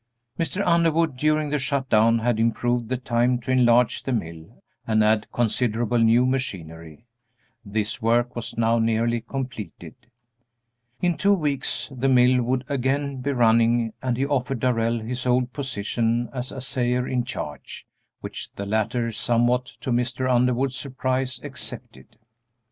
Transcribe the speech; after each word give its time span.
Mr. 0.39 0.63
Underwood, 0.65 1.15
during 1.15 1.51
the 1.51 1.59
shut 1.59 1.87
down, 1.87 2.17
had 2.17 2.39
improved 2.39 2.89
the 2.89 2.97
time 2.97 3.37
to 3.37 3.51
enlarge 3.51 4.01
the 4.01 4.11
mill 4.11 4.47
and 4.87 5.03
add 5.03 5.31
considerable 5.31 5.99
new 5.99 6.25
machinery; 6.25 7.05
this 7.63 8.01
work 8.01 8.35
was 8.35 8.57
now 8.57 8.79
nearly 8.79 9.21
completed; 9.21 9.93
in 11.03 11.15
two 11.15 11.35
weeks 11.35 11.87
the 11.91 12.09
mill 12.09 12.41
would 12.41 12.63
again 12.67 13.17
be 13.21 13.31
running, 13.31 13.93
and 14.01 14.17
he 14.17 14.25
offered 14.25 14.61
Darrell 14.61 14.97
his 15.01 15.27
old 15.27 15.53
position 15.53 16.29
as 16.33 16.51
assayer 16.51 17.07
in 17.07 17.23
charge, 17.23 17.85
which 18.21 18.51
the 18.53 18.65
latter, 18.65 19.11
somewhat 19.11 19.65
to 19.81 19.91
Mr. 19.91 20.27
Underwood's 20.27 20.77
surprise, 20.77 21.39
accepted. 21.43 22.17